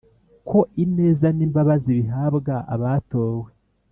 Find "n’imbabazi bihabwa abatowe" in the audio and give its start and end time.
1.37-3.51